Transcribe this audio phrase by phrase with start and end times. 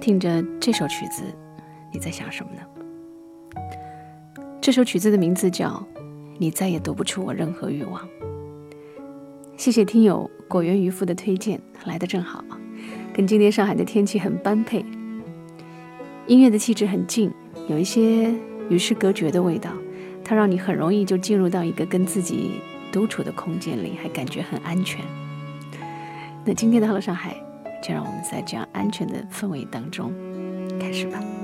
[0.00, 1.22] 听着这首曲子，
[1.92, 2.62] 你在想什么呢？
[4.58, 5.68] 这首曲子的名字叫
[6.38, 8.02] 《你再也读不出我任何欲望》。
[9.58, 12.42] 谢谢听友果园渔夫的推荐，来的正好，
[13.12, 14.82] 跟今天上海的天气很般配。
[16.26, 17.30] 音乐的气质很静，
[17.68, 18.34] 有一些
[18.70, 19.70] 与世隔绝的味道，
[20.24, 22.52] 它让你很容易就进入到一个跟自己
[22.90, 25.04] 独处的空间里，还感觉很安全。
[26.42, 27.36] 那今天到了上海。
[27.82, 30.12] 就让我们在这样安全的氛围当中
[30.78, 31.39] 开始吧。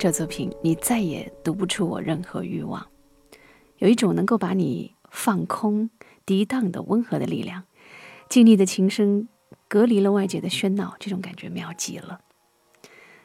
[0.00, 2.86] 这作品，你再也读不出我任何欲望。
[3.76, 5.90] 有一种能够把你放空、
[6.24, 7.64] 涤荡的温和的力量。
[8.26, 9.28] 静谧的琴声
[9.68, 12.22] 隔离了外界的喧闹，这种感觉妙极了。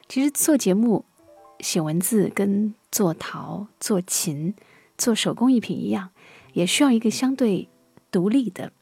[0.10, 1.06] 其实做节目、
[1.62, 4.54] 写文字跟做陶、做琴、
[4.98, 6.10] 做手工艺品一样，
[6.52, 7.70] 也需要一个相对
[8.12, 8.74] 独立的、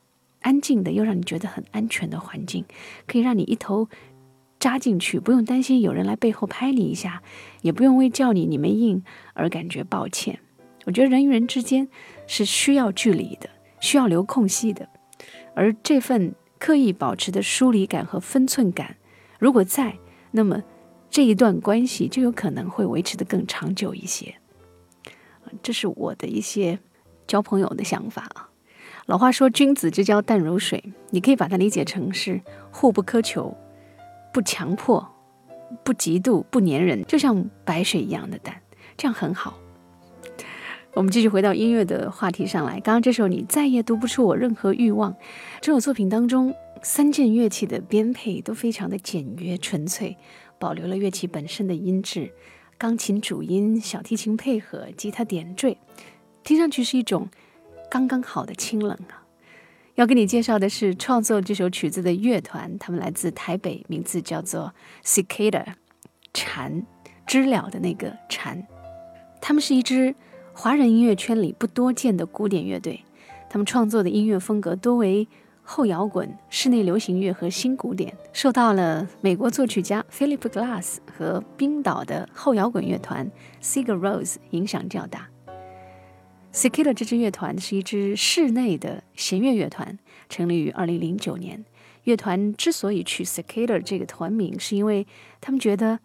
[0.42, 2.66] 安静的，又让你觉得很安全的环境，
[3.06, 3.88] 可以让你一头。
[4.64, 7.22] 扎进去，不用担心有人来背后拍你一下，
[7.64, 9.04] 也不用为叫你你没应
[9.34, 10.40] 而感觉抱歉。
[10.86, 11.90] 我觉得人与人之间
[12.28, 13.50] 是需要距离的，
[13.82, 14.88] 需要留空隙的。
[15.54, 18.96] 而这份刻意保持的疏离感和分寸感，
[19.38, 19.98] 如果在，
[20.32, 20.64] 那么
[21.10, 24.34] 这一段关系就有可能会维持的更长久一些。
[25.62, 26.80] 这是我的一些
[27.28, 28.48] 交朋友的想法啊。
[29.08, 32.40] 老话说，君子之交淡如水，你可以把它理解成是
[32.72, 33.58] 互不苛求。
[34.34, 35.08] 不强迫，
[35.84, 38.60] 不嫉妒，不粘人，就像白水一样的淡，
[38.98, 39.60] 这样很好。
[40.96, 42.74] 我们继续回到音乐的话题上来。
[42.80, 45.14] 刚刚这首《你再也读不出我任何欲望》
[45.62, 50.18] 这首作品当中，三件乐器的编配都非常的简约纯粹，
[50.60, 52.32] 保留了乐器本身的音质，
[52.78, 55.78] 钢琴主音，小提琴配合，吉他点缀，
[56.44, 57.28] 听上去是一种
[57.90, 59.23] 刚刚好的清冷啊。
[59.96, 64.74] 要给你介绍的是创作这首曲子的乐团，他们来自台北，名字叫做
[65.04, 65.66] Cicada，
[66.34, 66.84] 蝉，
[67.28, 68.66] 知了的那个蝉。
[69.40, 70.16] 他们是一支
[70.52, 73.04] 华人音乐圈里不多见的古典乐队，
[73.50, 75.28] 他们创作的音乐风格多为
[75.62, 83.30] 后摇滚、室内流行乐和新古典，受到了美国作曲家 Philip Glass 和冰岛的后摇滚乐团
[83.62, 85.30] Sigur Rós 影响较大。
[86.54, 89.98] Cicada 这支乐团是一支室内的弦乐乐团，
[90.30, 91.66] 成立于二零零九年。
[92.04, 95.08] 乐团之所以取 Cicada 这个团名，是因为
[95.42, 96.00] 他们觉得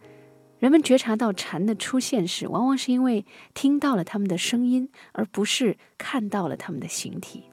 [0.58, 7.44] 人们觉察到蝉的出现时，往往是因为听到了它们的声音，而不是看到了它们的形体。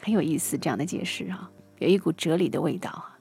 [0.00, 3.18] 很有意思，这样的解释啊，有一股哲理的味道啊。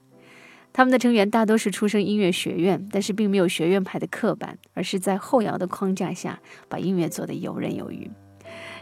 [0.71, 6.39] 他们的成员大多是出身音乐学院，但是并没有学院派的刻板，而是在后摇的框架下
[6.69, 8.11] 把音乐做得游刃有余。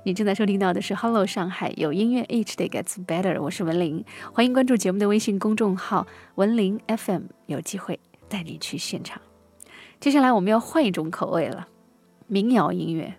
[0.03, 4.03] 你正在收听到的是《Hello 上海》，有音乐 Each Day Gets Better，我是文玲，
[4.33, 9.21] 欢迎关注节目的微信公众号文玲 FM，有机会带你去现场。
[9.99, 11.67] 接下来我们要换一种口味了，
[12.27, 13.15] 民谣音乐。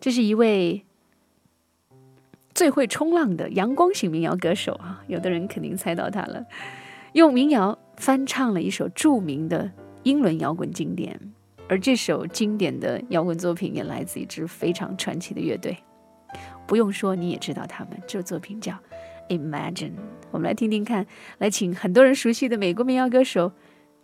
[0.00, 0.84] 这是一位
[2.54, 6.46] 最会冲浪的阳光型民谣歌手啊，有的人肯定猜到他了，
[7.12, 9.70] 用民谣翻唱了一首著名的
[10.02, 11.20] 英伦摇滚经典。
[11.68, 15.76] 而这首经典的摇滚作品也来自一支非常传奇的乐队，
[16.66, 18.00] 不用说你也知道他们。
[18.06, 18.72] 这作品叫
[19.28, 19.90] 《Imagine》，
[20.30, 21.06] 我们来听听看，
[21.38, 23.52] 来请很多人熟悉的美国民谣歌手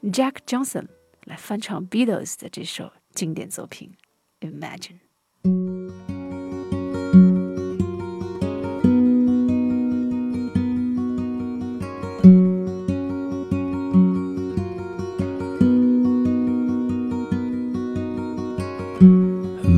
[0.04, 0.86] Jack Johnson
[1.26, 3.92] 来翻唱 Beatles 的这首经典作品
[4.50, 5.00] 《Imagine》。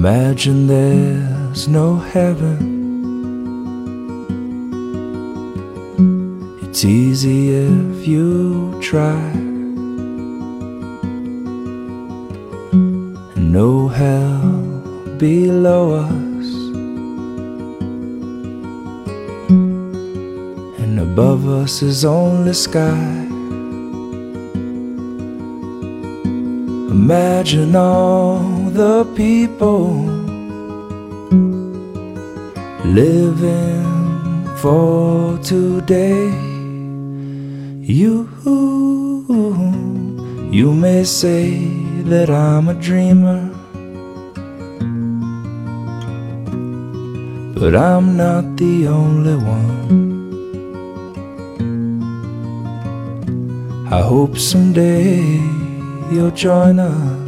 [0.04, 2.58] Imagine there's no heaven.
[6.60, 9.30] It's easy if you try.
[13.36, 14.40] And no hell
[15.18, 16.46] below us.
[20.82, 23.28] And above us is only sky.
[26.90, 29.92] Imagine all the people
[32.84, 36.30] living for today.
[37.82, 38.28] You,
[40.50, 41.66] you may say
[42.04, 43.50] that I'm a dreamer,
[47.54, 49.82] but I'm not the only one.
[53.92, 55.20] I hope someday
[56.10, 57.21] you'll join us.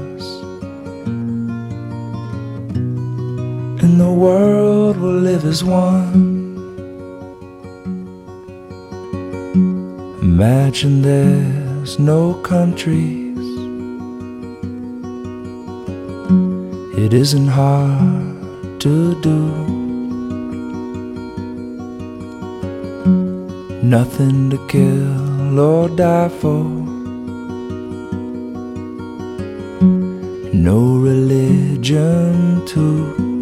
[3.84, 6.56] And the world will live as one.
[10.22, 13.46] Imagine there's no countries.
[16.96, 19.40] It isn't hard to do.
[23.82, 26.64] Nothing to kill or die for.
[30.54, 33.33] No religion too.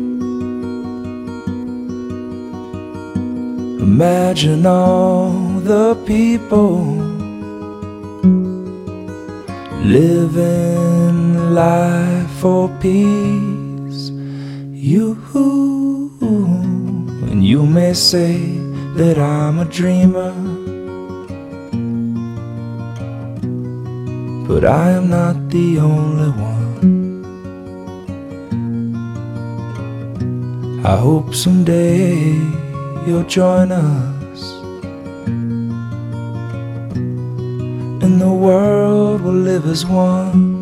[4.02, 5.30] Imagine all
[5.62, 6.82] the people
[9.84, 14.10] living life for peace.
[14.90, 15.16] You
[17.30, 18.58] and you may say
[18.96, 20.34] that I'm a dreamer,
[24.48, 27.22] but I am not the only one.
[30.84, 32.71] I hope someday
[33.06, 34.52] you'll join us,
[38.02, 40.60] and the world will live as one.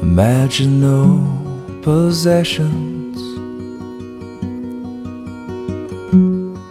[0.00, 3.18] Imagine no possessions.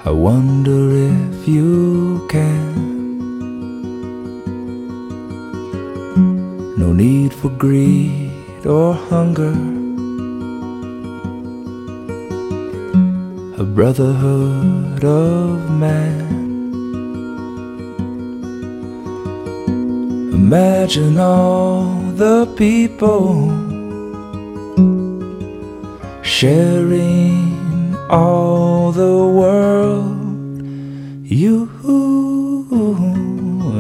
[0.06, 0.80] I wonder
[1.14, 2.74] if you can.
[6.78, 8.32] No need for greed
[8.66, 9.83] or hunger.
[13.84, 16.24] Brotherhood of man.
[20.32, 21.84] Imagine all
[22.16, 23.50] the people
[26.24, 30.62] sharing all the world.
[31.26, 31.70] You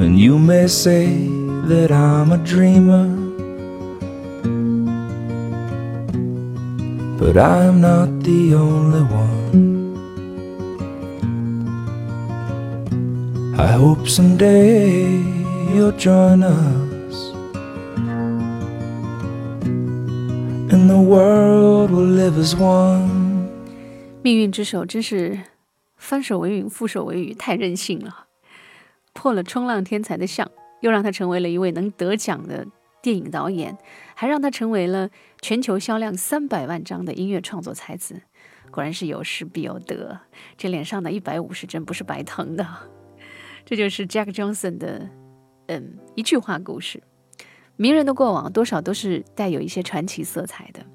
[0.01, 1.05] and you may say
[1.72, 3.07] that I'm a dreamer.
[7.17, 9.73] But I'm not the only one.
[13.55, 15.22] I hope someday
[15.74, 17.33] you'll join us,
[20.72, 23.48] and the world will live as one.
[24.24, 25.39] 命运之手真是
[25.98, 28.25] 翻手为云，覆手为雨，太任性了，
[29.13, 30.50] 破了冲浪天才的相，
[30.81, 32.65] 又让他成为了一位能得奖的
[33.03, 33.77] 电影导演，
[34.15, 35.10] 还让他成为了
[35.41, 38.22] 全球销量三百万张的音乐创作才子。
[38.72, 40.19] 果然是有失必有得，
[40.57, 42.67] 这脸上的一百五十针不是白疼的。
[43.65, 45.10] 这就是 Jack Johnson 的，
[45.67, 47.01] 嗯，一句话故事。
[47.75, 50.86] 名人的过往多少都是带有一些传奇色彩的，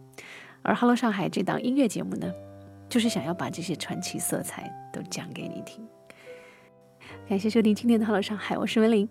[0.63, 2.33] 而《Hello 上海》这档音乐节目呢，
[2.89, 5.85] 就是想要把这些传奇色彩都讲给你听。
[7.29, 9.09] 感谢收听今天的《Hello 上海》，我是文玲，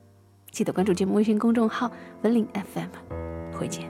[0.50, 1.92] 记得关注节目微信公众号
[2.24, 3.90] “文玲 FM”，回见。